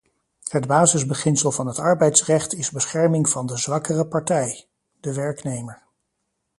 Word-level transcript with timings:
Het 0.49 0.67
basisbeginsel 0.67 1.51
van 1.51 1.67
het 1.67 1.79
arbeidsrecht 1.79 2.53
is 2.53 2.71
bescherming 2.71 3.29
van 3.29 3.45
de 3.45 3.57
zwakkere 3.57 4.07
partij- 4.07 4.67
de 5.01 5.13
werknemer. 5.13 5.83